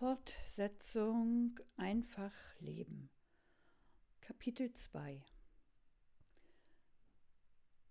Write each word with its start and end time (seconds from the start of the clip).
Fortsetzung 0.00 1.60
Einfach 1.76 2.32
Leben 2.58 3.10
Kapitel 4.22 4.72
2 4.72 5.22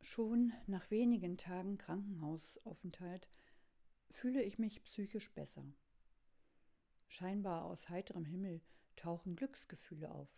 Schon 0.02 0.52
nach 0.66 0.90
wenigen 0.90 1.38
Tagen 1.38 1.78
Krankenhausaufenthalt 1.78 3.30
fühle 4.10 4.42
ich 4.42 4.58
mich 4.58 4.84
psychisch 4.86 5.32
besser. 5.36 5.64
Scheinbar 7.10 7.66
aus 7.66 7.89
heiterem 7.89 8.26
Himmel 8.26 8.60
tauchen 8.96 9.36
Glücksgefühle 9.36 10.12
auf. 10.12 10.36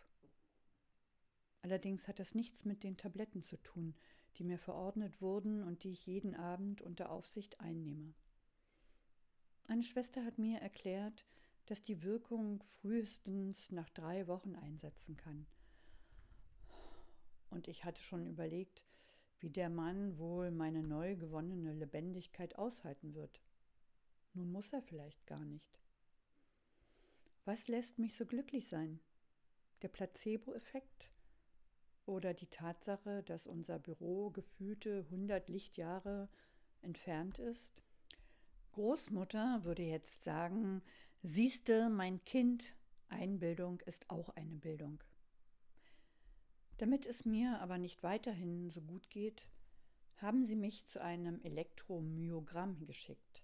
Allerdings 1.62 2.06
hat 2.06 2.18
das 2.18 2.34
nichts 2.34 2.66
mit 2.66 2.82
den 2.82 2.98
Tabletten 2.98 3.42
zu 3.42 3.56
tun, 3.56 3.94
die 4.36 4.44
mir 4.44 4.58
verordnet 4.58 5.22
wurden 5.22 5.62
und 5.62 5.84
die 5.84 5.92
ich 5.92 6.06
jeden 6.06 6.34
Abend 6.34 6.82
unter 6.82 7.08
Aufsicht 7.08 7.60
einnehme. 7.60 8.12
Eine 9.68 9.82
Schwester 9.82 10.22
hat 10.26 10.36
mir 10.36 10.58
erklärt, 10.58 11.24
dass 11.72 11.82
die 11.82 12.02
Wirkung 12.02 12.60
frühestens 12.64 13.70
nach 13.70 13.88
drei 13.88 14.26
Wochen 14.26 14.56
einsetzen 14.56 15.16
kann. 15.16 15.46
Und 17.48 17.66
ich 17.66 17.86
hatte 17.86 18.02
schon 18.02 18.26
überlegt, 18.26 18.84
wie 19.40 19.48
der 19.48 19.70
Mann 19.70 20.18
wohl 20.18 20.50
meine 20.50 20.82
neu 20.82 21.16
gewonnene 21.16 21.72
Lebendigkeit 21.72 22.58
aushalten 22.58 23.14
wird. 23.14 23.40
Nun 24.34 24.52
muss 24.52 24.74
er 24.74 24.82
vielleicht 24.82 25.26
gar 25.26 25.42
nicht. 25.46 25.80
Was 27.46 27.68
lässt 27.68 27.98
mich 27.98 28.16
so 28.16 28.26
glücklich 28.26 28.68
sein? 28.68 29.00
Der 29.80 29.88
Placebo-Effekt? 29.88 31.10
Oder 32.04 32.34
die 32.34 32.48
Tatsache, 32.48 33.22
dass 33.22 33.46
unser 33.46 33.78
Büro 33.78 34.28
gefühlte 34.28 35.08
hundert 35.08 35.48
Lichtjahre 35.48 36.28
entfernt 36.82 37.38
ist? 37.38 37.82
Großmutter 38.72 39.64
würde 39.64 39.84
jetzt 39.84 40.22
sagen, 40.22 40.82
siehste, 41.22 41.88
mein 41.88 42.24
Kind, 42.24 42.64
Einbildung 43.08 43.80
ist 43.80 44.10
auch 44.10 44.30
eine 44.30 44.56
Bildung. 44.56 45.02
Damit 46.78 47.06
es 47.06 47.24
mir 47.24 47.60
aber 47.60 47.78
nicht 47.78 48.02
weiterhin 48.02 48.70
so 48.70 48.80
gut 48.80 49.08
geht, 49.10 49.46
haben 50.16 50.44
sie 50.44 50.56
mich 50.56 50.86
zu 50.86 51.00
einem 51.00 51.40
Elektromyogramm 51.42 52.86
geschickt. 52.86 53.42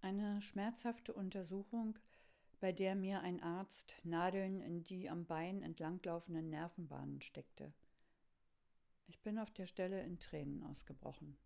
Eine 0.00 0.42
schmerzhafte 0.42 1.12
Untersuchung, 1.12 1.98
bei 2.60 2.72
der 2.72 2.94
mir 2.94 3.20
ein 3.20 3.42
Arzt 3.42 3.96
Nadeln 4.04 4.60
in 4.60 4.84
die 4.84 5.08
am 5.08 5.26
Bein 5.26 5.62
entlanglaufenden 5.62 6.48
Nervenbahnen 6.48 7.20
steckte. 7.20 7.72
Ich 9.08 9.20
bin 9.20 9.38
auf 9.38 9.50
der 9.50 9.66
Stelle 9.66 10.02
in 10.02 10.18
Tränen 10.18 10.62
ausgebrochen. 10.64 11.36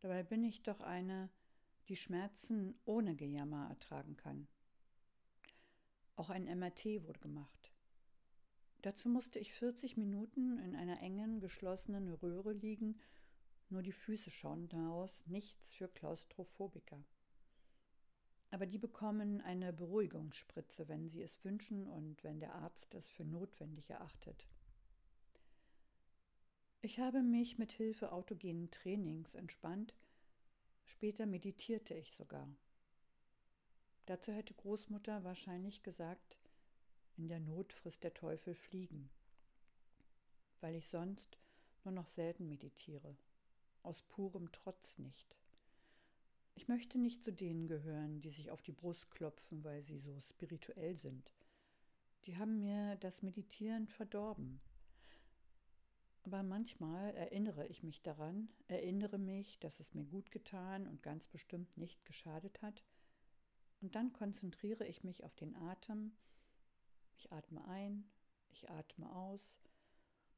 Dabei 0.00 0.22
bin 0.22 0.42
ich 0.42 0.62
doch 0.62 0.80
eine, 0.80 1.30
die 1.88 1.96
Schmerzen 1.96 2.74
ohne 2.84 3.14
Gejammer 3.16 3.68
ertragen 3.68 4.16
kann. 4.16 4.46
Auch 6.16 6.30
ein 6.30 6.44
MRT 6.44 7.04
wurde 7.04 7.20
gemacht. 7.20 7.72
Dazu 8.82 9.08
musste 9.08 9.38
ich 9.38 9.52
40 9.52 9.96
Minuten 9.96 10.58
in 10.58 10.74
einer 10.74 11.00
engen, 11.00 11.40
geschlossenen 11.40 12.12
Röhre 12.12 12.52
liegen, 12.52 13.00
nur 13.68 13.82
die 13.82 13.92
Füße 13.92 14.30
schauen 14.30 14.68
daraus, 14.68 15.26
nichts 15.26 15.72
für 15.72 15.88
Klaustrophobiker. 15.88 17.02
Aber 18.50 18.66
die 18.66 18.78
bekommen 18.78 19.40
eine 19.40 19.72
Beruhigungsspritze, 19.72 20.88
wenn 20.88 21.08
sie 21.08 21.22
es 21.22 21.42
wünschen 21.42 21.86
und 21.86 22.22
wenn 22.22 22.38
der 22.38 22.54
Arzt 22.54 22.94
es 22.94 23.08
für 23.08 23.24
notwendig 23.24 23.88
erachtet. 23.88 24.46
Ich 26.82 26.98
habe 26.98 27.22
mich 27.22 27.56
mit 27.56 27.72
Hilfe 27.72 28.12
autogenen 28.12 28.70
Trainings 28.70 29.34
entspannt 29.34 29.94
Später 30.92 31.24
meditierte 31.24 31.94
ich 31.94 32.12
sogar. 32.12 32.46
Dazu 34.04 34.30
hätte 34.30 34.52
Großmutter 34.52 35.24
wahrscheinlich 35.24 35.82
gesagt, 35.82 36.38
in 37.16 37.28
der 37.28 37.40
Not 37.40 37.72
frisst 37.72 38.04
der 38.04 38.12
Teufel 38.12 38.54
Fliegen, 38.54 39.08
weil 40.60 40.74
ich 40.74 40.86
sonst 40.86 41.38
nur 41.82 41.94
noch 41.94 42.08
selten 42.08 42.46
meditiere, 42.46 43.16
aus 43.82 44.02
purem 44.02 44.52
Trotz 44.52 44.98
nicht. 44.98 45.34
Ich 46.54 46.68
möchte 46.68 46.98
nicht 46.98 47.24
zu 47.24 47.32
denen 47.32 47.68
gehören, 47.68 48.20
die 48.20 48.30
sich 48.30 48.50
auf 48.50 48.60
die 48.60 48.72
Brust 48.72 49.10
klopfen, 49.10 49.64
weil 49.64 49.82
sie 49.82 49.98
so 49.98 50.20
spirituell 50.20 50.98
sind. 50.98 51.32
Die 52.26 52.36
haben 52.36 52.58
mir 52.58 52.96
das 52.96 53.22
Meditieren 53.22 53.88
verdorben. 53.88 54.60
Aber 56.24 56.42
manchmal 56.42 57.14
erinnere 57.16 57.66
ich 57.66 57.82
mich 57.82 58.02
daran, 58.02 58.48
erinnere 58.68 59.18
mich, 59.18 59.58
dass 59.58 59.80
es 59.80 59.92
mir 59.92 60.04
gut 60.04 60.30
getan 60.30 60.86
und 60.86 61.02
ganz 61.02 61.26
bestimmt 61.26 61.76
nicht 61.76 62.04
geschadet 62.04 62.62
hat. 62.62 62.84
Und 63.80 63.96
dann 63.96 64.12
konzentriere 64.12 64.86
ich 64.86 65.02
mich 65.02 65.24
auf 65.24 65.34
den 65.34 65.56
Atem. 65.56 66.12
Ich 67.16 67.32
atme 67.32 67.64
ein, 67.66 68.08
ich 68.50 68.70
atme 68.70 69.12
aus, 69.12 69.60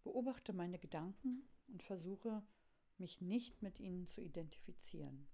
beobachte 0.03 0.55
meine 0.55 0.79
Gedanken 0.79 1.47
und 1.69 1.83
versuche, 1.83 2.43
mich 2.97 3.21
nicht 3.21 3.61
mit 3.63 3.79
ihnen 3.79 4.07
zu 4.07 4.23
identifizieren. 4.23 5.27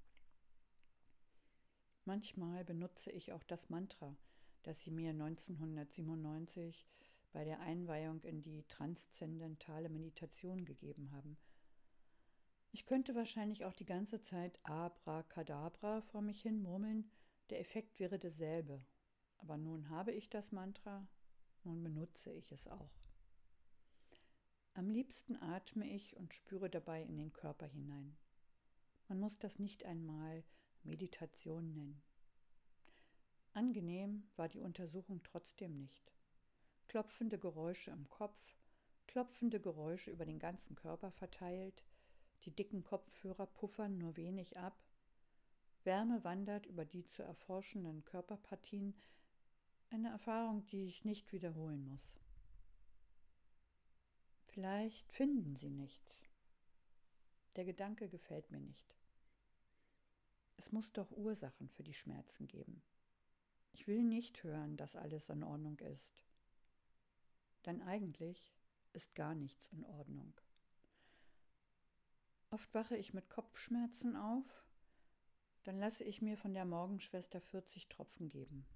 Manchmal 2.05 2.65
benutze 2.65 3.13
ich 3.13 3.33
auch 3.33 3.45
das 3.45 3.69
Mantra, 3.69 4.17
das 4.63 4.83
sie 4.83 4.91
mir 4.91 5.11
1997 5.11 6.89
bei 7.33 7.45
der 7.45 7.61
Einweihung 7.61 8.23
in 8.23 8.43
die 8.43 8.65
transzendentale 8.69 9.89
Meditation 9.89 10.65
gegeben 10.65 11.13
haben. 11.13 11.37
Ich 12.73 12.87
könnte 12.87 13.15
wahrscheinlich 13.15 13.65
auch 13.65 13.75
die 13.75 13.85
ganze 13.85 14.23
Zeit 14.23 14.59
Abracadabra 14.65 16.03
vor 16.03 16.23
mich 16.23 16.41
hin 16.43 16.63
murmeln, 16.63 17.11
der 17.51 17.61
Effekt 17.61 17.99
wäre 17.99 18.19
derselbe. 18.19 18.85
Aber 19.39 19.57
nun 19.57 19.91
habe 19.91 20.13
ich 20.13 20.31
das 20.31 20.53
Mantra, 20.53 21.09
nun 21.65 21.83
benutze 21.83 22.33
ich 22.33 22.53
es 22.53 22.69
auch. 22.69 23.01
Am 24.75 24.89
liebsten 24.89 25.37
atme 25.37 25.89
ich 25.89 26.17
und 26.17 26.33
spüre 26.33 26.71
dabei 26.71 27.03
in 27.03 27.17
den 27.17 27.33
Körper 27.33 27.67
hinein. 27.67 28.17
Man 29.09 29.19
muss 29.19 29.39
das 29.39 29.59
nicht 29.59 29.85
einmal 29.85 30.45
Meditation 30.85 31.73
nennen. 31.73 32.03
Angenehm 33.53 34.31
war 34.37 34.49
die 34.49 34.61
Untersuchung 34.61 35.23
trotzdem 35.25 35.77
nicht 35.77 36.13
klopfende 36.91 37.39
Geräusche 37.39 37.93
im 37.93 38.09
Kopf, 38.09 38.57
klopfende 39.07 39.61
Geräusche 39.61 40.11
über 40.11 40.27
den 40.27 40.41
ganzen 40.41 40.75
Körper 40.75 41.13
verteilt, 41.13 41.85
die 42.43 42.51
dicken 42.51 42.83
Kopfhörer 42.83 43.47
puffern 43.47 43.97
nur 43.97 44.17
wenig 44.17 44.59
ab, 44.59 44.83
Wärme 45.85 46.25
wandert 46.25 46.67
über 46.67 46.85
die 46.85 47.07
zu 47.07 47.23
erforschenden 47.23 48.05
Körperpartien, 48.05 49.01
eine 49.91 50.09
Erfahrung, 50.09 50.67
die 50.67 50.89
ich 50.89 51.05
nicht 51.05 51.31
wiederholen 51.31 51.87
muss. 51.87 52.19
Vielleicht 54.49 55.13
finden 55.13 55.55
sie 55.55 55.71
nichts. 55.71 56.29
Der 57.55 57.65
Gedanke 57.65 58.09
gefällt 58.09 58.51
mir 58.51 58.59
nicht. 58.59 58.97
Es 60.57 60.73
muss 60.73 60.91
doch 60.91 61.13
Ursachen 61.13 61.69
für 61.69 61.85
die 61.85 61.95
Schmerzen 61.95 62.49
geben. 62.49 62.83
Ich 63.71 63.87
will 63.87 64.03
nicht 64.03 64.43
hören, 64.43 64.77
dass 64.77 64.97
alles 64.97 65.29
in 65.29 65.45
Ordnung 65.45 65.79
ist. 65.79 66.25
Denn 67.67 67.83
eigentlich 67.83 68.53
ist 68.93 69.15
gar 69.15 69.35
nichts 69.35 69.69
in 69.69 69.85
Ordnung. 69.85 70.35
Oft 72.51 72.75
wache 72.75 72.97
ich 72.97 73.15
mit 73.15 73.29
Kopfschmerzen 73.31 74.17
auf, 74.17 74.65
dann 75.65 75.79
lasse 75.79 76.05
ich 76.05 76.23
mir 76.23 76.37
von 76.37 76.55
der 76.55 76.65
Morgenschwester 76.65 77.41
40 77.41 77.89
Tropfen 77.89 78.29
geben. 78.29 78.67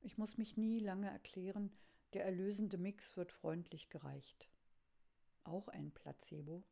Ich 0.00 0.16
muss 0.16 0.38
mich 0.38 0.56
nie 0.56 0.78
lange 0.78 1.10
erklären, 1.10 1.70
der 2.14 2.24
erlösende 2.24 2.78
Mix 2.78 3.16
wird 3.16 3.32
freundlich 3.32 3.90
gereicht. 3.90 4.48
Auch 5.44 5.68
ein 5.68 5.92
Placebo. 5.92 6.64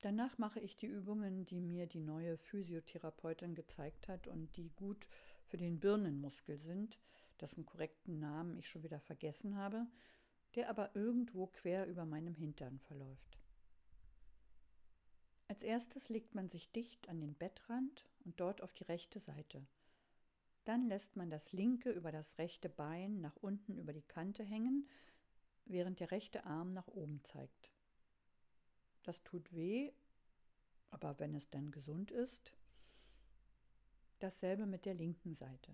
Danach 0.00 0.38
mache 0.38 0.60
ich 0.60 0.76
die 0.76 0.86
Übungen, 0.86 1.44
die 1.44 1.60
mir 1.60 1.86
die 1.86 2.00
neue 2.00 2.36
Physiotherapeutin 2.36 3.54
gezeigt 3.54 4.08
hat 4.08 4.26
und 4.26 4.56
die 4.56 4.70
gut 4.70 5.06
für 5.46 5.56
den 5.56 5.80
Birnenmuskel 5.80 6.58
sind, 6.58 6.98
dessen 7.40 7.66
korrekten 7.66 8.18
Namen 8.18 8.56
ich 8.58 8.68
schon 8.68 8.82
wieder 8.82 9.00
vergessen 9.00 9.56
habe, 9.56 9.86
der 10.54 10.70
aber 10.70 10.94
irgendwo 10.94 11.46
quer 11.46 11.86
über 11.86 12.04
meinem 12.04 12.34
Hintern 12.34 12.78
verläuft. 12.80 13.38
Als 15.48 15.62
erstes 15.62 16.08
legt 16.08 16.34
man 16.34 16.48
sich 16.48 16.72
dicht 16.72 17.08
an 17.08 17.20
den 17.20 17.34
Bettrand 17.34 18.08
und 18.24 18.40
dort 18.40 18.62
auf 18.62 18.72
die 18.72 18.84
rechte 18.84 19.20
Seite. 19.20 19.64
Dann 20.64 20.88
lässt 20.88 21.14
man 21.14 21.30
das 21.30 21.52
linke 21.52 21.90
über 21.90 22.10
das 22.10 22.38
rechte 22.38 22.68
Bein 22.68 23.20
nach 23.20 23.36
unten 23.36 23.78
über 23.78 23.92
die 23.92 24.02
Kante 24.02 24.42
hängen, 24.42 24.88
während 25.64 26.00
der 26.00 26.10
rechte 26.10 26.44
Arm 26.44 26.70
nach 26.70 26.88
oben 26.88 27.22
zeigt. 27.22 27.70
Das 29.04 29.22
tut 29.22 29.54
weh, 29.54 29.92
aber 30.90 31.18
wenn 31.20 31.34
es 31.34 31.48
dann 31.50 31.70
gesund 31.70 32.10
ist, 32.10 32.52
dasselbe 34.18 34.66
mit 34.66 34.84
der 34.84 34.94
linken 34.94 35.34
Seite. 35.34 35.72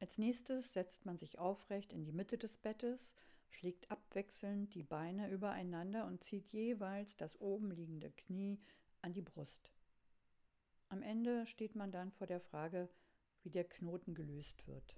Als 0.00 0.18
nächstes 0.18 0.72
setzt 0.72 1.06
man 1.06 1.18
sich 1.18 1.38
aufrecht 1.38 1.92
in 1.92 2.04
die 2.04 2.12
Mitte 2.12 2.36
des 2.36 2.56
Bettes, 2.56 3.14
schlägt 3.48 3.90
abwechselnd 3.90 4.74
die 4.74 4.82
Beine 4.82 5.30
übereinander 5.30 6.06
und 6.06 6.24
zieht 6.24 6.52
jeweils 6.52 7.16
das 7.16 7.40
oben 7.40 7.70
liegende 7.70 8.10
Knie 8.10 8.60
an 9.00 9.12
die 9.12 9.22
Brust. 9.22 9.70
Am 10.88 11.02
Ende 11.02 11.46
steht 11.46 11.74
man 11.74 11.92
dann 11.92 12.10
vor 12.10 12.26
der 12.26 12.40
Frage, 12.40 12.88
wie 13.42 13.50
der 13.50 13.64
Knoten 13.64 14.14
gelöst 14.14 14.66
wird. 14.66 14.96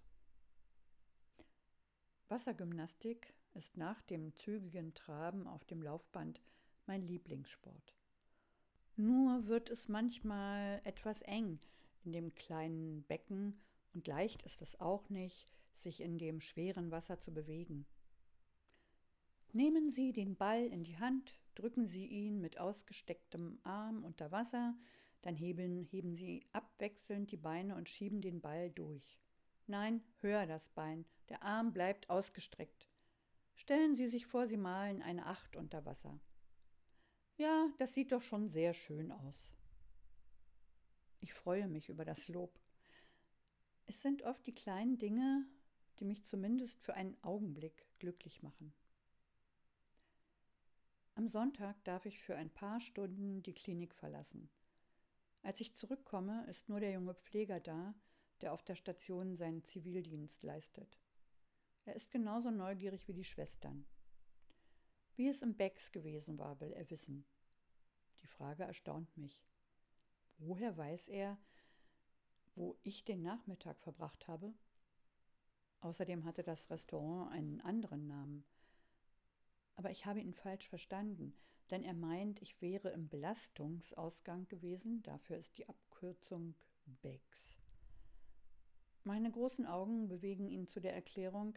Wassergymnastik 2.29 3.35
ist 3.55 3.77
nach 3.77 4.03
dem 4.03 4.35
zügigen 4.37 4.95
Traben 4.95 5.47
auf 5.47 5.65
dem 5.65 5.83
Laufband 5.83 6.41
mein 6.87 7.03
Lieblingssport. 7.03 7.95
Nur 8.97 9.47
wird 9.47 9.71
es 9.71 9.89
manchmal 9.89 10.81
etwas 10.85 11.23
eng 11.23 11.61
in 12.05 12.13
dem 12.13 12.35
kleinen 12.35 13.05
Becken 13.05 13.61
und 13.97 14.07
leicht 14.07 14.43
ist 14.43 14.61
es 14.61 14.79
auch 14.79 15.09
nicht, 15.09 15.55
sich 15.75 16.03
in 16.03 16.19
dem 16.19 16.43
schweren 16.43 16.91
Wasser 16.91 17.19
zu 17.19 17.33
bewegen. 17.33 17.87
Nehmen 19.55 19.91
Sie 19.91 20.13
den 20.13 20.37
Ball 20.37 20.67
in 20.67 20.85
die 20.85 20.99
Hand, 20.99 21.41
drücken 21.55 21.89
Sie 21.89 22.05
ihn 22.05 22.43
mit 22.43 22.59
ausgestecktem 22.61 23.59
Arm 23.63 24.05
unter 24.05 24.31
Wasser, 24.31 24.77
dann 25.23 25.35
heben, 25.35 25.83
heben 25.83 26.15
Sie 26.15 26.45
abwechselnd 26.53 27.31
die 27.31 27.39
Beine 27.39 27.75
und 27.75 27.89
schieben 27.89 28.21
den 28.21 28.43
Ball 28.43 28.71
durch. 28.71 29.19
Nein, 29.67 30.03
höher 30.21 30.45
das 30.47 30.69
Bein, 30.69 31.07
der 31.31 31.43
Arm 31.43 31.73
bleibt 31.73 32.11
ausgestreckt. 32.11 32.91
Stellen 33.55 33.97
Sie 33.97 34.09
sich 34.09 34.27
vor, 34.27 34.47
Sie 34.47 34.59
malen 34.59 35.01
eine 35.01 35.25
Acht 35.25 35.57
unter 35.57 35.87
Wasser. 35.87 36.21
Ja, 37.39 37.71
das 37.79 37.95
sieht 37.95 38.13
doch 38.13 38.21
schon 38.21 38.51
sehr 38.51 38.75
schön 38.75 39.11
aus. 39.11 39.57
Ich 41.21 41.33
freue 41.33 41.67
mich 41.67 41.89
über 41.89 42.05
das 42.05 42.29
Lob. 42.29 42.61
Es 43.87 44.03
sind 44.03 44.23
oft 44.23 44.45
die 44.47 44.55
kleinen 44.55 44.99
Dinge, 44.99 45.47
die 45.99 46.05
mich 46.05 46.25
zumindest 46.25 46.85
für 46.85 46.95
einen 46.95 47.17
Augenblick 47.23 47.87
glücklich 47.99 48.43
machen. 48.43 48.75
Am 51.15 51.29
Sonntag 51.29 51.83
darf 51.85 52.05
ich 52.05 52.19
für 52.19 52.37
ein 52.37 52.51
paar 52.51 52.81
Stunden 52.81 53.43
die 53.43 53.55
Klinik 53.55 53.95
verlassen. 53.95 54.51
Als 55.43 55.61
ich 55.61 55.75
zurückkomme, 55.75 56.45
ist 56.51 56.69
nur 56.69 56.81
der 56.81 56.91
junge 56.91 57.15
Pfleger 57.15 57.61
da, 57.61 57.95
der 58.41 58.53
auf 58.53 58.65
der 58.65 58.75
Station 58.75 59.37
seinen 59.37 59.65
Zivildienst 59.65 60.43
leistet. 60.43 60.99
Er 61.85 61.95
ist 61.95 62.11
genauso 62.11 62.51
neugierig 62.51 63.07
wie 63.07 63.15
die 63.15 63.25
Schwestern. 63.25 63.87
Wie 65.15 65.29
es 65.29 65.41
im 65.41 65.55
Becks 65.55 65.93
gewesen 65.93 66.39
war, 66.39 66.61
will 66.61 66.73
er 66.73 66.91
wissen. 66.91 67.25
Die 68.23 68.27
Frage 68.27 68.65
erstaunt 68.65 69.17
mich. 69.17 69.47
Woher 70.39 70.77
weiß 70.77 71.09
er, 71.09 71.39
wo 72.57 72.77
ich 72.83 73.05
den 73.05 73.23
Nachmittag 73.23 73.79
verbracht 73.81 74.27
habe? 74.27 74.53
Außerdem 75.81 76.25
hatte 76.25 76.43
das 76.43 76.69
Restaurant 76.71 77.31
einen 77.31 77.61
anderen 77.61 78.07
Namen. 78.07 78.45
Aber 79.77 79.91
ich 79.91 80.07
habe 80.07 80.21
ihn 80.21 80.33
falsch 80.33 80.69
verstanden, 80.69 81.35
denn 81.71 81.85
er 81.85 81.95
meint, 81.95 82.43
ich 82.43 82.61
wäre 82.61 82.91
im 82.91 83.09
Belastungsausgang 83.09 84.49
gewesen, 84.49 85.03
dafür 85.03 85.37
ist 85.37 85.59
die 85.59 85.69
Abkürzung 85.69 86.55
Becks. 87.03 87.59
Meine 89.05 89.31
großen 89.31 89.67
Augen 89.67 90.09
bewegen 90.09 90.49
ihn 90.49 90.67
zu 90.67 90.81
der 90.81 90.95
Erklärung, 90.95 91.57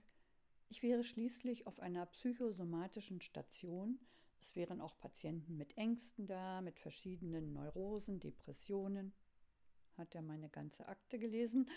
ich 0.67 0.83
wäre 0.83 1.03
schließlich 1.03 1.65
auf 1.65 1.79
einer 1.79 2.05
psychosomatischen 2.05 3.21
Station, 3.21 3.99
es 4.39 4.55
wären 4.55 4.81
auch 4.81 4.97
Patienten 4.99 5.57
mit 5.57 5.77
Ängsten 5.77 6.27
da, 6.27 6.61
mit 6.61 6.79
verschiedenen 6.79 7.53
Neurosen, 7.53 8.19
Depressionen. 8.19 9.13
Hat 9.99 10.15
er 10.15 10.21
meine 10.21 10.47
ganze 10.47 10.87
Akte 10.87 11.19
gelesen? 11.19 11.69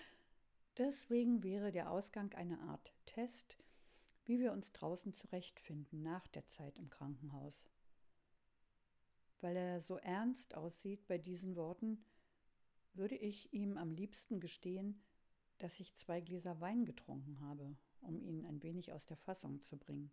Deswegen 0.79 1.43
wäre 1.43 1.73
der 1.73 1.91
Ausgang 1.91 2.33
eine 2.35 2.61
Art 2.61 2.95
Test, 3.05 3.59
wie 4.27 4.39
wir 4.39 4.53
uns 4.53 4.71
draußen 4.71 5.13
zurechtfinden 5.13 6.05
nach 6.05 6.29
der 6.29 6.47
Zeit 6.47 6.79
im 6.79 6.89
Krankenhaus. 6.89 7.69
Weil 9.41 9.57
er 9.57 9.81
so 9.81 9.97
ernst 9.97 10.55
aussieht 10.55 11.05
bei 11.09 11.19
diesen 11.19 11.57
Worten, 11.57 12.05
würde 12.95 13.17
ich 13.17 13.53
ihm 13.53 13.77
am 13.77 13.91
liebsten 13.91 14.39
gestehen, 14.39 15.03
dass 15.59 15.81
ich 15.81 15.97
zwei 15.97 16.21
Gläser 16.21 16.61
Wein 16.61 16.85
getrunken 16.85 17.41
habe, 17.41 17.77
um 18.03 18.23
ihn 18.23 18.47
ein 18.47 18.63
wenig 18.63 18.93
aus 18.93 19.05
der 19.05 19.17
Fassung 19.17 19.65
zu 19.65 19.77
bringen. 19.77 20.13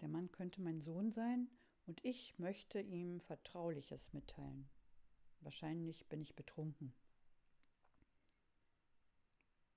Der 0.00 0.08
Mann 0.08 0.32
könnte 0.32 0.60
mein 0.62 0.80
Sohn 0.80 1.12
sein 1.12 1.48
und 1.86 2.04
ich 2.04 2.36
möchte 2.40 2.80
ihm 2.80 3.20
Vertrauliches 3.20 4.12
mitteilen. 4.12 4.68
Wahrscheinlich 5.44 6.06
bin 6.08 6.22
ich 6.22 6.34
betrunken. 6.34 6.94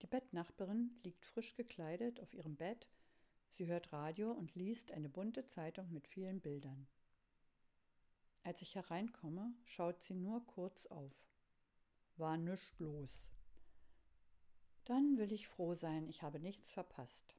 Die 0.02 0.08
Bettnachbarin 0.08 0.98
liegt 1.04 1.26
frisch 1.26 1.56
gekleidet 1.56 2.22
auf 2.22 2.34
ihrem 2.34 2.56
Bett. 2.56 2.88
Sie 3.52 3.68
hört 3.68 3.92
Radio 3.92 4.32
und 4.32 4.56
liest 4.56 4.94
eine 4.94 5.10
bunte 5.10 5.46
Zeitung 5.46 5.92
mit 5.92 6.08
vielen 6.08 6.40
Bildern. 6.40 6.88
Als 8.44 8.62
ich 8.62 8.76
hereinkomme, 8.76 9.54
schaut 9.66 10.02
sie 10.04 10.14
nur 10.14 10.46
kurz 10.48 10.86
auf. 10.86 11.28
War 12.16 12.38
nichts 12.38 12.80
los. 12.80 13.20
Dann 14.86 15.18
will 15.18 15.34
ich 15.34 15.50
froh 15.50 15.74
sein, 15.74 16.08
ich 16.08 16.22
habe 16.22 16.40
nichts 16.40 16.72
verpasst. 16.72 17.36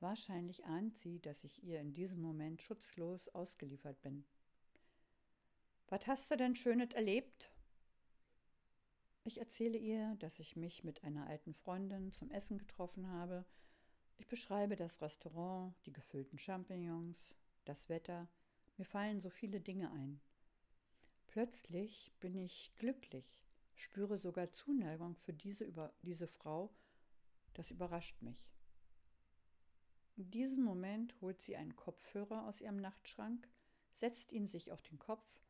Wahrscheinlich 0.00 0.66
ahnt 0.66 0.98
sie, 0.98 1.18
dass 1.20 1.44
ich 1.44 1.64
ihr 1.64 1.80
in 1.80 1.94
diesem 1.94 2.20
Moment 2.20 2.60
schutzlos 2.60 3.28
ausgeliefert 3.30 4.02
bin. 4.02 4.26
Was 5.92 6.06
hast 6.06 6.30
du 6.30 6.38
denn 6.38 6.56
Schönes 6.56 6.94
erlebt? 6.94 7.50
Ich 9.24 9.36
erzähle 9.36 9.76
ihr, 9.76 10.16
dass 10.20 10.38
ich 10.38 10.56
mich 10.56 10.84
mit 10.84 11.04
einer 11.04 11.26
alten 11.26 11.52
Freundin 11.52 12.14
zum 12.14 12.30
Essen 12.30 12.56
getroffen 12.56 13.10
habe. 13.10 13.44
Ich 14.16 14.26
beschreibe 14.26 14.74
das 14.74 15.02
Restaurant, 15.02 15.74
die 15.84 15.92
gefüllten 15.92 16.38
Champignons, 16.38 17.34
das 17.66 17.90
Wetter. 17.90 18.26
Mir 18.78 18.86
fallen 18.86 19.20
so 19.20 19.28
viele 19.28 19.60
Dinge 19.60 19.92
ein. 19.92 20.18
Plötzlich 21.26 22.10
bin 22.20 22.36
ich 22.36 22.72
glücklich, 22.76 23.44
spüre 23.74 24.16
sogar 24.16 24.50
Zuneigung 24.50 25.14
für 25.16 25.34
diese, 25.34 25.64
über, 25.64 25.92
diese 26.00 26.26
Frau. 26.26 26.72
Das 27.52 27.70
überrascht 27.70 28.22
mich. 28.22 28.50
In 30.16 30.30
diesem 30.30 30.64
Moment 30.64 31.20
holt 31.20 31.42
sie 31.42 31.54
einen 31.54 31.76
Kopfhörer 31.76 32.48
aus 32.48 32.62
ihrem 32.62 32.80
Nachtschrank, 32.80 33.46
setzt 33.92 34.32
ihn 34.32 34.48
sich 34.48 34.72
auf 34.72 34.80
den 34.80 34.98
Kopf 34.98 35.42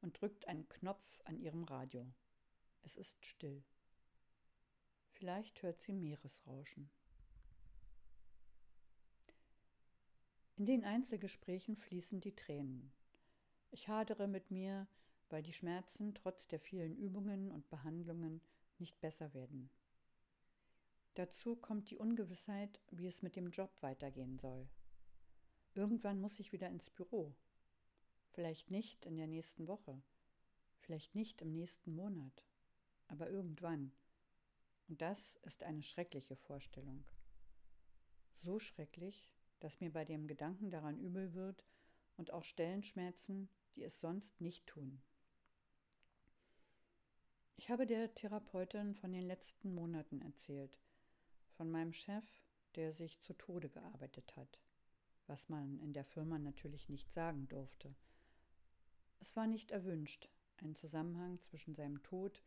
und 0.00 0.20
drückt 0.20 0.48
einen 0.48 0.68
Knopf 0.68 1.20
an 1.24 1.38
ihrem 1.38 1.64
Radio. 1.64 2.06
Es 2.82 2.96
ist 2.96 3.24
still. 3.24 3.62
Vielleicht 5.12 5.62
hört 5.62 5.80
sie 5.80 5.92
Meeresrauschen. 5.92 6.90
In 10.56 10.66
den 10.66 10.84
Einzelgesprächen 10.84 11.76
fließen 11.76 12.20
die 12.20 12.34
Tränen. 12.34 12.92
Ich 13.70 13.88
hadere 13.88 14.26
mit 14.26 14.50
mir, 14.50 14.86
weil 15.28 15.42
die 15.42 15.52
Schmerzen 15.52 16.14
trotz 16.14 16.48
der 16.48 16.60
vielen 16.60 16.96
Übungen 16.96 17.50
und 17.50 17.68
Behandlungen 17.68 18.40
nicht 18.78 19.00
besser 19.00 19.34
werden. 19.34 19.70
Dazu 21.14 21.56
kommt 21.56 21.90
die 21.90 21.96
Ungewissheit, 21.96 22.80
wie 22.90 23.06
es 23.06 23.22
mit 23.22 23.36
dem 23.36 23.50
Job 23.50 23.70
weitergehen 23.80 24.38
soll. 24.38 24.68
Irgendwann 25.74 26.20
muss 26.20 26.38
ich 26.38 26.52
wieder 26.52 26.68
ins 26.68 26.90
Büro. 26.90 27.34
Vielleicht 28.36 28.70
nicht 28.70 29.06
in 29.06 29.16
der 29.16 29.28
nächsten 29.28 29.66
Woche, 29.66 29.98
vielleicht 30.80 31.14
nicht 31.14 31.40
im 31.40 31.54
nächsten 31.54 31.96
Monat, 31.96 32.44
aber 33.08 33.30
irgendwann. 33.30 33.92
Und 34.88 35.00
das 35.00 35.38
ist 35.44 35.62
eine 35.62 35.82
schreckliche 35.82 36.36
Vorstellung. 36.36 37.02
So 38.42 38.58
schrecklich, 38.58 39.30
dass 39.60 39.80
mir 39.80 39.90
bei 39.90 40.04
dem 40.04 40.26
Gedanken 40.26 40.70
daran 40.70 40.98
übel 40.98 41.32
wird 41.32 41.64
und 42.18 42.30
auch 42.30 42.44
Stellenschmerzen, 42.44 43.48
die 43.74 43.84
es 43.84 44.00
sonst 44.00 44.38
nicht 44.38 44.66
tun. 44.66 45.00
Ich 47.56 47.70
habe 47.70 47.86
der 47.86 48.14
Therapeutin 48.14 48.92
von 48.92 49.12
den 49.12 49.26
letzten 49.26 49.74
Monaten 49.74 50.20
erzählt, 50.20 50.78
von 51.52 51.70
meinem 51.70 51.94
Chef, 51.94 52.26
der 52.74 52.92
sich 52.92 53.18
zu 53.22 53.32
Tode 53.32 53.70
gearbeitet 53.70 54.36
hat, 54.36 54.60
was 55.26 55.48
man 55.48 55.78
in 55.78 55.94
der 55.94 56.04
Firma 56.04 56.38
natürlich 56.38 56.90
nicht 56.90 57.10
sagen 57.14 57.48
durfte. 57.48 57.96
Es 59.20 59.36
war 59.36 59.46
nicht 59.46 59.70
erwünscht, 59.70 60.28
einen 60.58 60.76
Zusammenhang 60.76 61.40
zwischen 61.42 61.74
seinem 61.74 62.02
Tod 62.02 62.42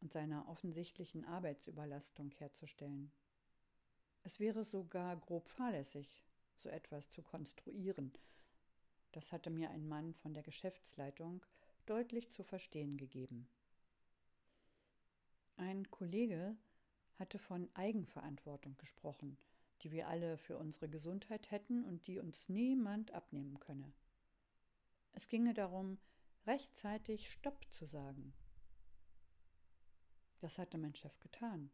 und 0.00 0.12
seiner 0.12 0.48
offensichtlichen 0.48 1.24
Arbeitsüberlastung 1.24 2.30
herzustellen. 2.32 3.10
Es 4.22 4.40
wäre 4.40 4.64
sogar 4.64 5.16
grob 5.16 5.48
fahrlässig, 5.48 6.22
so 6.56 6.68
etwas 6.68 7.10
zu 7.10 7.22
konstruieren. 7.22 8.12
Das 9.12 9.32
hatte 9.32 9.50
mir 9.50 9.70
ein 9.70 9.86
Mann 9.86 10.14
von 10.14 10.34
der 10.34 10.42
Geschäftsleitung 10.42 11.44
deutlich 11.86 12.30
zu 12.32 12.42
verstehen 12.42 12.96
gegeben. 12.96 13.48
Ein 15.56 15.90
Kollege 15.90 16.56
hatte 17.18 17.38
von 17.38 17.68
Eigenverantwortung 17.74 18.76
gesprochen, 18.76 19.38
die 19.82 19.92
wir 19.92 20.08
alle 20.08 20.36
für 20.36 20.58
unsere 20.58 20.88
Gesundheit 20.88 21.50
hätten 21.50 21.84
und 21.84 22.06
die 22.06 22.18
uns 22.18 22.48
niemand 22.48 23.12
abnehmen 23.12 23.60
könne. 23.60 23.92
Es 25.16 25.28
ginge 25.28 25.54
darum, 25.54 25.98
rechtzeitig 26.44 27.30
Stopp 27.30 27.64
zu 27.70 27.86
sagen. 27.86 28.34
Das 30.40 30.58
hatte 30.58 30.76
mein 30.76 30.94
Chef 30.94 31.18
getan. 31.20 31.70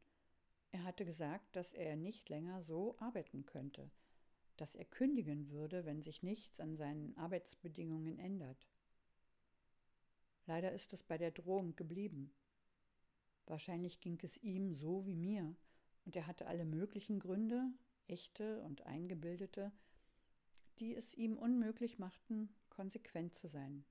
Er 0.73 0.85
hatte 0.85 1.05
gesagt, 1.05 1.57
dass 1.57 1.73
er 1.73 1.97
nicht 1.97 2.29
länger 2.29 2.63
so 2.63 2.97
arbeiten 2.99 3.47
könnte, 3.47 3.91
dass 4.57 4.75
er 4.75 4.85
kündigen 4.85 5.51
würde, 5.51 5.87
wenn 5.87 6.03
sich 6.03 6.23
nichts 6.23 6.61
an 6.61 6.77
seinen 6.77 7.17
Arbeitsbedingungen 7.17 8.19
ändert. 8.19 8.69
Leider 10.47 10.73
ist 10.73 10.93
es 10.93 11.03
bei 11.03 11.17
der 11.17 11.31
Drohung 11.31 11.75
geblieben. 11.77 12.33
Wahrscheinlich 13.47 14.01
ging 14.01 14.19
es 14.23 14.37
ihm 14.39 14.75
so 14.75 15.07
wie 15.07 15.17
mir, 15.17 15.57
und 16.05 16.15
er 16.15 16.27
hatte 16.27 16.47
alle 16.47 16.67
möglichen 16.67 17.19
Gründe, 17.19 17.73
echte 18.07 18.61
und 18.63 18.87
eingebildete, 18.87 19.73
die 20.79 20.95
es 20.95 21.15
ihm 21.15 21.37
unmöglich 21.37 21.99
machten, 21.99 22.55
konsequent 22.81 23.35
zu 23.35 23.47
sein. 23.47 23.85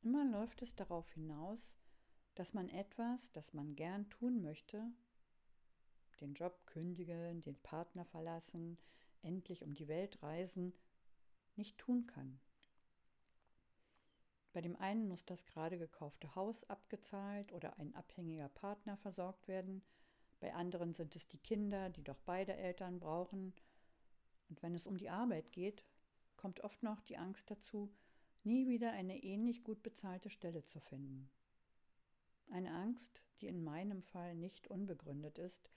Immer 0.00 0.24
läuft 0.24 0.62
es 0.62 0.74
darauf 0.74 1.12
hinaus, 1.12 1.76
dass 2.34 2.54
man 2.54 2.70
etwas, 2.70 3.30
das 3.32 3.52
man 3.52 3.76
gern 3.76 4.08
tun 4.08 4.40
möchte, 4.40 4.90
den 6.22 6.32
Job 6.32 6.66
kündigen, 6.66 7.42
den 7.42 7.56
Partner 7.56 8.06
verlassen, 8.06 8.78
endlich 9.20 9.64
um 9.64 9.74
die 9.74 9.86
Welt 9.86 10.22
reisen, 10.22 10.72
nicht 11.56 11.76
tun 11.76 12.06
kann. 12.06 12.40
Bei 14.54 14.62
dem 14.62 14.76
einen 14.76 15.06
muss 15.06 15.26
das 15.26 15.44
gerade 15.44 15.76
gekaufte 15.76 16.34
Haus 16.36 16.64
abgezahlt 16.70 17.52
oder 17.52 17.78
ein 17.78 17.94
abhängiger 17.94 18.48
Partner 18.48 18.96
versorgt 18.96 19.46
werden, 19.46 19.82
bei 20.40 20.54
anderen 20.54 20.94
sind 20.94 21.14
es 21.16 21.28
die 21.28 21.42
Kinder, 21.42 21.90
die 21.90 22.02
doch 22.02 22.18
beide 22.24 22.56
Eltern 22.56 22.98
brauchen, 22.98 23.52
und 24.48 24.62
wenn 24.62 24.74
es 24.74 24.86
um 24.86 24.96
die 24.96 25.10
Arbeit 25.10 25.52
geht, 25.52 25.84
kommt 26.46 26.60
oft 26.60 26.84
noch 26.84 27.00
die 27.00 27.16
Angst 27.16 27.50
dazu, 27.50 27.92
nie 28.44 28.68
wieder 28.68 28.92
eine 28.92 29.20
ähnlich 29.20 29.64
gut 29.64 29.82
bezahlte 29.82 30.30
Stelle 30.30 30.64
zu 30.64 30.78
finden. 30.78 31.28
Eine 32.52 32.72
Angst, 32.72 33.20
die 33.40 33.48
in 33.48 33.64
meinem 33.64 34.00
Fall 34.00 34.36
nicht 34.36 34.68
unbegründet 34.68 35.38
ist, 35.38 35.72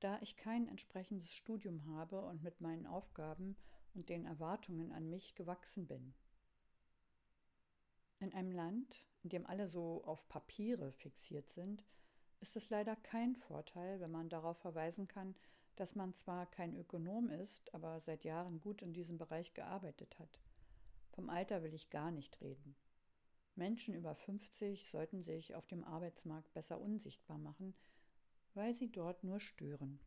da 0.00 0.18
ich 0.20 0.36
kein 0.36 0.68
entsprechendes 0.68 1.30
Studium 1.30 1.86
habe 1.86 2.20
und 2.20 2.42
mit 2.42 2.60
meinen 2.60 2.86
Aufgaben 2.86 3.56
und 3.94 4.10
den 4.10 4.26
Erwartungen 4.26 4.92
an 4.92 5.08
mich 5.08 5.34
gewachsen 5.34 5.86
bin. 5.86 6.12
In 8.18 8.34
einem 8.34 8.52
Land, 8.52 9.06
in 9.22 9.30
dem 9.30 9.46
alle 9.46 9.66
so 9.66 10.04
auf 10.04 10.28
Papiere 10.28 10.92
fixiert 10.92 11.48
sind, 11.48 11.86
ist 12.40 12.54
es 12.54 12.68
leider 12.68 12.96
kein 12.96 13.34
Vorteil, 13.34 13.98
wenn 14.00 14.10
man 14.10 14.28
darauf 14.28 14.58
verweisen 14.58 15.08
kann, 15.08 15.34
dass 15.76 15.94
man 15.94 16.14
zwar 16.14 16.46
kein 16.46 16.76
Ökonom 16.76 17.30
ist, 17.30 17.74
aber 17.74 18.00
seit 18.00 18.24
Jahren 18.24 18.60
gut 18.60 18.82
in 18.82 18.92
diesem 18.92 19.18
Bereich 19.18 19.54
gearbeitet 19.54 20.18
hat. 20.18 20.38
Vom 21.12 21.30
Alter 21.30 21.62
will 21.62 21.74
ich 21.74 21.90
gar 21.90 22.10
nicht 22.10 22.40
reden. 22.40 22.74
Menschen 23.54 23.94
über 23.94 24.14
50 24.14 24.86
sollten 24.86 25.22
sich 25.22 25.54
auf 25.54 25.66
dem 25.66 25.84
Arbeitsmarkt 25.84 26.52
besser 26.54 26.80
unsichtbar 26.80 27.38
machen, 27.38 27.74
weil 28.54 28.74
sie 28.74 28.90
dort 28.90 29.24
nur 29.24 29.40
stören. 29.40 30.00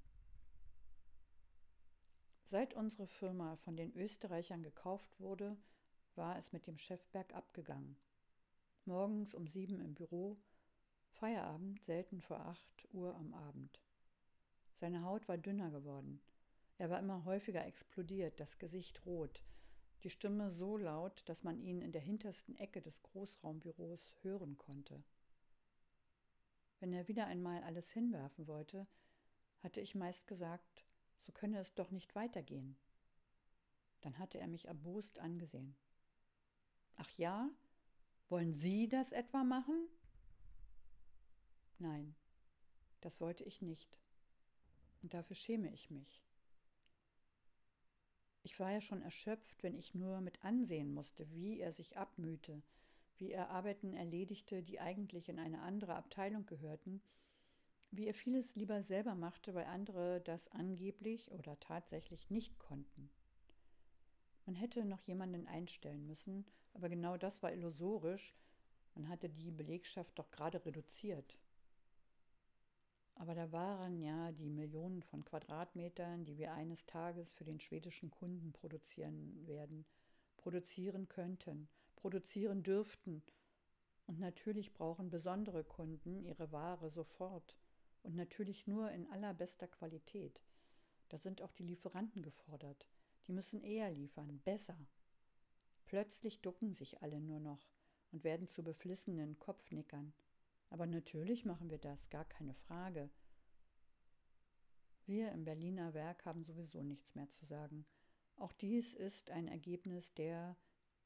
Seit 2.50 2.74
unsere 2.74 3.08
Firma 3.08 3.56
von 3.58 3.76
den 3.76 3.96
Österreichern 3.96 4.64
gekauft 4.64 5.20
wurde, 5.20 5.58
war 6.16 6.38
es 6.38 6.54
mit 6.54 6.68
dem 6.68 6.78
Chef 6.78 7.06
bergab 7.08 7.54
gegangen. 7.54 7.98
Morgens 8.86 9.34
um 9.34 9.48
sieben 9.48 9.80
im 9.82 9.96
Büro, 9.96 10.38
Feierabend 11.10 11.82
selten 11.84 12.22
vor 12.22 12.40
acht 12.40 12.88
Uhr 12.94 13.16
am 13.16 13.34
Abend. 13.34 13.80
Seine 14.76 15.04
Haut 15.04 15.28
war 15.28 15.38
dünner 15.38 15.72
geworden. 15.72 16.22
Er 16.78 16.90
war 16.90 17.00
immer 17.00 17.24
häufiger 17.26 17.66
explodiert, 17.66 18.40
das 18.40 18.60
Gesicht 18.60 19.06
rot, 19.06 19.42
die 20.04 20.10
Stimme 20.10 20.52
so 20.52 20.78
laut, 20.78 21.28
dass 21.30 21.44
man 21.44 21.60
ihn 21.60 21.82
in 21.82 21.92
der 21.92 22.02
hintersten 22.02 22.56
Ecke 22.58 22.82
des 22.82 23.02
Großraumbüros 23.02 24.14
hören 24.22 24.58
konnte. 24.58 25.04
Wenn 26.80 26.94
er 26.94 27.08
wieder 27.08 27.28
einmal 27.28 27.64
alles 27.64 27.92
hinwerfen 27.92 28.48
wollte, 28.48 28.86
hatte 29.60 29.82
ich 29.82 29.96
meist 29.96 30.28
gesagt, 30.28 30.86
so 31.22 31.32
könne 31.32 31.60
es 31.60 31.74
doch 31.74 31.90
nicht 31.92 32.14
weitergehen. 32.14 32.78
Dann 34.02 34.20
hatte 34.20 34.38
er 34.38 34.48
mich 34.48 34.68
erbost 34.68 35.18
angesehen. 35.20 35.76
Ach 36.98 37.10
ja? 37.18 37.50
Wollen 38.30 38.54
Sie 38.54 38.88
das 38.88 39.12
etwa 39.12 39.44
machen? 39.44 39.88
Nein, 41.80 42.16
das 43.02 43.20
wollte 43.22 43.44
ich 43.44 43.62
nicht. 43.62 43.98
Und 45.06 45.14
dafür 45.14 45.36
schäme 45.36 45.72
ich 45.72 45.92
mich. 45.92 46.24
Ich 48.42 48.60
war 48.60 48.72
ja 48.72 48.82
schon 48.82 49.04
erschöpft, 49.04 49.62
wenn 49.62 49.78
ich 49.78 49.94
nur 49.94 50.20
mit 50.20 50.44
ansehen 50.44 50.92
musste, 50.92 51.30
wie 51.30 51.60
er 51.60 51.72
sich 51.72 51.96
abmühte, 51.96 52.64
wie 53.20 53.30
er 53.30 53.52
Arbeiten 53.52 53.94
erledigte, 53.94 54.64
die 54.64 54.80
eigentlich 54.80 55.30
in 55.30 55.38
eine 55.38 55.62
andere 55.62 55.94
Abteilung 55.94 56.48
gehörten, 56.48 57.04
wie 57.92 58.08
er 58.08 58.16
vieles 58.16 58.56
lieber 58.56 58.82
selber 58.82 59.14
machte, 59.14 59.54
weil 59.54 59.66
andere 59.66 60.22
das 60.22 60.48
angeblich 60.48 61.32
oder 61.32 61.60
tatsächlich 61.60 62.32
nicht 62.32 62.58
konnten. 62.58 63.12
Man 64.48 64.56
hätte 64.56 64.86
noch 64.86 65.02
jemanden 65.02 65.46
einstellen 65.46 66.08
müssen, 66.08 66.48
aber 66.74 66.90
genau 66.90 67.16
das 67.16 67.44
war 67.44 67.54
illusorisch, 67.54 68.34
man 68.96 69.08
hatte 69.08 69.30
die 69.30 69.52
Belegschaft 69.52 70.18
doch 70.18 70.32
gerade 70.32 70.66
reduziert. 70.66 71.38
Aber 73.16 73.34
da 73.34 73.52
waren 73.52 74.00
ja 74.02 74.32
die 74.34 74.50
Millionen 74.50 75.02
von 75.02 75.24
Quadratmetern, 75.24 76.26
die 76.26 76.38
wir 76.38 76.54
eines 76.54 76.86
Tages 76.86 77.32
für 77.32 77.46
den 77.46 77.60
schwedischen 77.60 78.12
Kunden 78.12 78.52
produzieren 78.52 79.48
werden, 79.48 79.86
produzieren 80.38 81.08
könnten, 81.08 81.70
produzieren 81.96 82.62
dürften. 82.62 83.24
Und 84.06 84.20
natürlich 84.20 84.74
brauchen 84.74 85.10
besondere 85.10 85.64
Kunden 85.64 86.24
ihre 86.24 86.52
Ware 86.52 86.90
sofort 86.92 87.56
und 88.04 88.16
natürlich 88.16 88.68
nur 88.68 88.92
in 88.92 89.08
allerbester 89.08 89.68
Qualität. 89.68 90.42
Da 91.10 91.18
sind 91.18 91.42
auch 91.42 91.52
die 91.52 91.64
Lieferanten 91.64 92.22
gefordert. 92.22 92.86
Die 93.28 93.32
müssen 93.32 93.62
eher 93.62 93.90
liefern, 93.90 94.40
besser. 94.44 94.78
Plötzlich 95.86 96.42
ducken 96.42 96.76
sich 96.76 97.02
alle 97.02 97.20
nur 97.20 97.40
noch 97.40 97.70
und 98.12 98.24
werden 98.24 98.48
zu 98.48 98.64
beflissenen 98.64 99.40
Kopfnickern. 99.40 100.14
Aber 100.76 100.88
natürlich 100.88 101.46
machen 101.46 101.70
wir 101.70 101.78
das, 101.78 102.10
gar 102.10 102.26
keine 102.26 102.54
Frage. 102.54 103.10
Wir 105.06 105.32
im 105.32 105.46
Berliner 105.46 105.94
Werk 105.94 106.26
haben 106.26 106.44
sowieso 106.44 106.84
nichts 106.84 107.16
mehr 107.16 107.32
zu 107.32 107.46
sagen. 107.46 107.86
Auch 108.36 108.52
dies 108.52 108.94
ist 108.94 109.32
ein 109.32 109.48
Ergebnis 109.48 110.14
der 110.16 110.58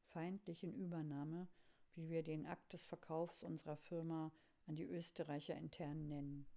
feindlichen 0.02 0.74
Übernahme, 0.74 1.48
wie 1.94 2.10
wir 2.10 2.24
den 2.24 2.48
Akt 2.48 2.74
des 2.74 2.84
Verkaufs 2.88 3.44
unserer 3.44 3.78
Firma 3.78 4.32
an 4.66 4.76
die 4.76 4.88
Österreicher 4.88 5.56
intern 5.56 6.08
nennen. 6.08 6.48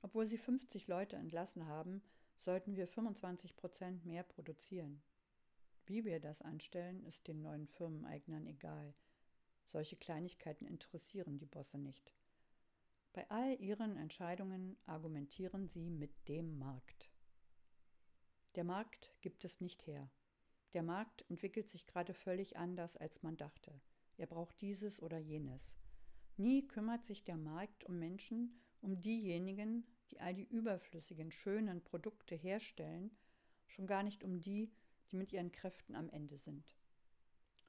Obwohl 0.00 0.26
sie 0.26 0.38
50 0.38 0.88
Leute 0.88 1.14
entlassen 1.14 1.68
haben, 1.68 2.02
sollten 2.40 2.74
wir 2.74 2.88
25 2.88 3.54
Prozent 3.54 4.04
mehr 4.04 4.24
produzieren. 4.24 5.00
Wie 5.86 6.04
wir 6.04 6.18
das 6.18 6.42
anstellen, 6.42 7.04
ist 7.04 7.28
den 7.28 7.40
neuen 7.40 7.68
Firmeneignern 7.68 8.48
egal. 8.48 8.96
Solche 9.72 9.96
Kleinigkeiten 9.96 10.66
interessieren 10.66 11.38
die 11.38 11.46
Bosse 11.46 11.78
nicht. 11.78 12.12
Bei 13.14 13.28
all 13.30 13.58
ihren 13.58 13.96
Entscheidungen 13.96 14.76
argumentieren 14.84 15.66
sie 15.66 15.88
mit 15.88 16.28
dem 16.28 16.58
Markt. 16.58 17.10
Der 18.54 18.64
Markt 18.64 19.14
gibt 19.22 19.46
es 19.46 19.62
nicht 19.62 19.86
her. 19.86 20.10
Der 20.74 20.82
Markt 20.82 21.24
entwickelt 21.30 21.70
sich 21.70 21.86
gerade 21.86 22.12
völlig 22.12 22.58
anders, 22.58 22.98
als 22.98 23.22
man 23.22 23.38
dachte. 23.38 23.72
Er 24.18 24.26
braucht 24.26 24.60
dieses 24.60 25.00
oder 25.00 25.16
jenes. 25.16 25.72
Nie 26.36 26.68
kümmert 26.68 27.06
sich 27.06 27.24
der 27.24 27.38
Markt 27.38 27.86
um 27.86 27.98
Menschen, 27.98 28.60
um 28.82 29.00
diejenigen, 29.00 29.86
die 30.10 30.20
all 30.20 30.34
die 30.34 30.44
überflüssigen, 30.44 31.32
schönen 31.32 31.82
Produkte 31.82 32.34
herstellen, 32.34 33.10
schon 33.66 33.86
gar 33.86 34.02
nicht 34.02 34.22
um 34.22 34.42
die, 34.42 34.70
die 35.10 35.16
mit 35.16 35.32
ihren 35.32 35.50
Kräften 35.50 35.94
am 35.94 36.10
Ende 36.10 36.36
sind. 36.36 36.76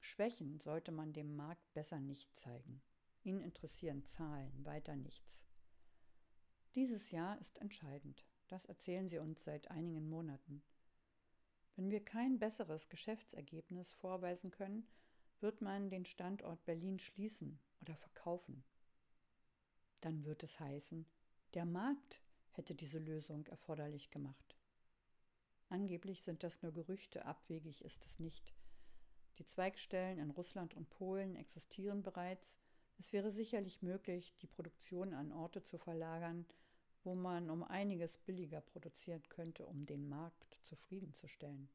Schwächen 0.04 0.60
sollte 0.60 0.92
man 0.92 1.14
dem 1.14 1.34
Markt 1.34 1.72
besser 1.72 1.98
nicht 1.98 2.36
zeigen. 2.36 2.82
Ihn 3.22 3.40
interessieren 3.40 4.04
Zahlen, 4.04 4.52
weiter 4.64 4.96
nichts. 4.96 5.46
Dieses 6.74 7.10
Jahr 7.10 7.38
ist 7.40 7.58
entscheidend. 7.58 8.22
Das 8.48 8.66
erzählen 8.66 9.08
sie 9.08 9.18
uns 9.18 9.42
seit 9.42 9.70
einigen 9.70 10.06
Monaten. 10.06 10.62
Wenn 11.74 11.90
wir 11.90 12.04
kein 12.04 12.38
besseres 12.38 12.90
Geschäftsergebnis 12.90 13.92
vorweisen 13.92 14.50
können, 14.50 14.86
wird 15.40 15.62
man 15.62 15.88
den 15.88 16.04
Standort 16.04 16.62
Berlin 16.66 16.98
schließen 16.98 17.58
oder 17.80 17.96
verkaufen. 17.96 18.62
Dann 20.02 20.24
wird 20.24 20.42
es 20.42 20.60
heißen, 20.60 21.06
der 21.54 21.64
Markt 21.64 22.20
hätte 22.50 22.74
diese 22.74 22.98
Lösung 22.98 23.46
erforderlich 23.46 24.10
gemacht. 24.10 24.58
Angeblich 25.70 26.22
sind 26.22 26.42
das 26.42 26.60
nur 26.60 26.72
Gerüchte, 26.72 27.24
abwegig 27.24 27.82
ist 27.82 28.04
es 28.04 28.18
nicht. 28.18 28.54
Die 29.38 29.46
Zweigstellen 29.46 30.18
in 30.18 30.30
Russland 30.30 30.74
und 30.74 30.90
Polen 30.90 31.36
existieren 31.36 32.02
bereits. 32.02 32.56
Es 32.98 33.12
wäre 33.12 33.30
sicherlich 33.30 33.82
möglich, 33.82 34.36
die 34.40 34.46
Produktion 34.46 35.12
an 35.12 35.32
Orte 35.32 35.62
zu 35.64 35.78
verlagern, 35.78 36.46
wo 37.02 37.14
man 37.14 37.50
um 37.50 37.62
einiges 37.64 38.16
billiger 38.16 38.60
produzieren 38.60 39.22
könnte, 39.28 39.66
um 39.66 39.84
den 39.84 40.08
Markt 40.08 40.58
zufriedenzustellen. 40.62 41.68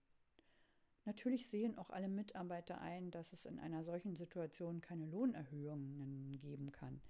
Natürlich 1.06 1.48
sehen 1.48 1.78
auch 1.78 1.90
alle 1.90 2.08
Mitarbeiter 2.08 2.82
ein, 2.82 3.12
dass 3.12 3.34
es 3.34 3.46
in 3.46 3.60
einer 3.60 3.84
solchen 3.84 4.16
Situation 4.16 4.82
keine 4.82 5.06
Lohnerhöhungen 5.06 6.40
geben 6.40 6.72
kann, 6.72 7.02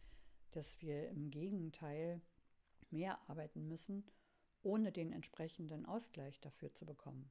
dass 0.51 0.82
wir 0.82 1.10
im 1.10 1.29
Gegenteil 1.29 2.22
mehr 2.91 3.20
arbeiten 3.29 3.68
müssen, 3.68 4.03
ohne 4.62 4.91
den 4.91 5.12
entsprechenden 5.12 5.86
Ausgleich 5.86 6.39
dafür 6.39 6.74
zu 6.74 6.86
bekommen. 6.86 7.29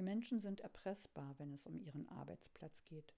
Die 0.00 0.06
Menschen 0.06 0.40
sind 0.40 0.60
erpressbar, 0.60 1.34
wenn 1.36 1.52
es 1.52 1.66
um 1.66 1.78
ihren 1.78 2.08
Arbeitsplatz 2.08 2.86
geht. 2.86 3.12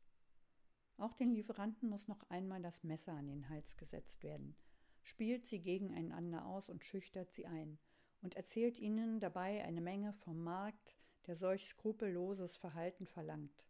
Auch 0.96 1.14
den 1.14 1.30
Lieferanten 1.30 1.88
muss 1.88 2.08
noch 2.08 2.28
einmal 2.28 2.60
das 2.60 2.82
Messer 2.82 3.12
an 3.12 3.28
den 3.28 3.48
Hals 3.48 3.76
gesetzt 3.76 4.24
werden, 4.24 4.56
spielt 5.04 5.46
sie 5.46 5.60
gegeneinander 5.60 6.44
aus 6.44 6.68
und 6.68 6.82
schüchtert 6.82 7.30
sie 7.30 7.46
ein 7.46 7.78
und 8.20 8.34
erzählt 8.34 8.80
ihnen 8.80 9.20
dabei 9.20 9.62
eine 9.62 9.80
Menge 9.80 10.12
vom 10.12 10.42
Markt, 10.42 10.96
der 11.28 11.36
solch 11.36 11.66
skrupelloses 11.66 12.56
Verhalten 12.56 13.06
verlangt. 13.06 13.64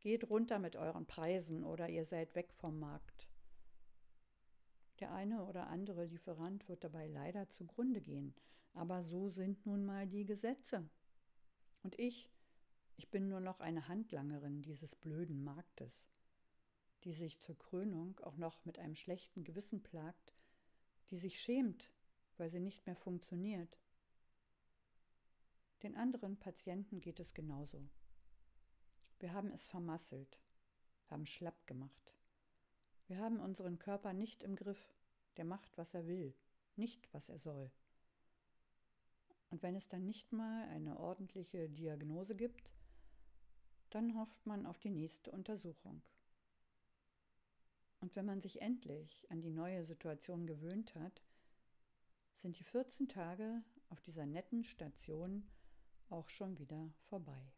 Geht 0.00 0.28
runter 0.28 0.58
mit 0.58 0.74
euren 0.74 1.06
Preisen 1.06 1.62
oder 1.62 1.88
ihr 1.88 2.04
seid 2.04 2.34
weg 2.34 2.52
vom 2.52 2.80
Markt. 2.80 3.28
Der 4.98 5.12
eine 5.12 5.44
oder 5.44 5.68
andere 5.68 6.06
Lieferant 6.06 6.68
wird 6.68 6.82
dabei 6.82 7.06
leider 7.06 7.48
zugrunde 7.50 8.00
gehen, 8.00 8.34
aber 8.72 9.04
so 9.04 9.28
sind 9.28 9.64
nun 9.66 9.84
mal 9.84 10.08
die 10.08 10.24
Gesetze. 10.24 10.90
Und 11.84 11.98
ich, 11.98 12.30
ich 12.96 13.10
bin 13.10 13.28
nur 13.28 13.40
noch 13.40 13.60
eine 13.60 13.88
Handlangerin 13.88 14.62
dieses 14.62 14.96
blöden 14.96 15.44
Marktes, 15.44 15.92
die 17.04 17.12
sich 17.12 17.40
zur 17.42 17.58
Krönung 17.58 18.18
auch 18.20 18.38
noch 18.38 18.64
mit 18.64 18.78
einem 18.78 18.96
schlechten 18.96 19.44
Gewissen 19.44 19.82
plagt, 19.82 20.34
die 21.10 21.18
sich 21.18 21.38
schämt, 21.38 21.92
weil 22.38 22.48
sie 22.48 22.58
nicht 22.58 22.86
mehr 22.86 22.96
funktioniert. 22.96 23.78
Den 25.82 25.94
anderen 25.94 26.38
Patienten 26.38 27.02
geht 27.02 27.20
es 27.20 27.34
genauso. 27.34 27.86
Wir 29.18 29.34
haben 29.34 29.52
es 29.52 29.68
vermasselt, 29.68 30.40
haben 31.10 31.26
schlapp 31.26 31.66
gemacht. 31.66 32.14
Wir 33.08 33.18
haben 33.18 33.40
unseren 33.40 33.78
Körper 33.78 34.14
nicht 34.14 34.42
im 34.42 34.56
Griff. 34.56 34.94
Der 35.36 35.44
macht, 35.44 35.76
was 35.76 35.92
er 35.92 36.06
will, 36.06 36.34
nicht, 36.76 37.12
was 37.12 37.28
er 37.28 37.38
soll. 37.38 37.70
Und 39.54 39.62
wenn 39.62 39.76
es 39.76 39.88
dann 39.88 40.04
nicht 40.04 40.32
mal 40.32 40.68
eine 40.70 40.98
ordentliche 40.98 41.68
Diagnose 41.68 42.34
gibt, 42.34 42.72
dann 43.90 44.18
hofft 44.18 44.44
man 44.46 44.66
auf 44.66 44.80
die 44.80 44.90
nächste 44.90 45.30
Untersuchung. 45.30 46.02
Und 48.00 48.16
wenn 48.16 48.26
man 48.26 48.40
sich 48.40 48.60
endlich 48.60 49.30
an 49.30 49.42
die 49.42 49.52
neue 49.52 49.84
Situation 49.84 50.48
gewöhnt 50.48 50.96
hat, 50.96 51.22
sind 52.38 52.58
die 52.58 52.64
14 52.64 53.08
Tage 53.08 53.62
auf 53.90 54.00
dieser 54.00 54.26
netten 54.26 54.64
Station 54.64 55.48
auch 56.10 56.28
schon 56.28 56.58
wieder 56.58 56.92
vorbei. 57.04 57.52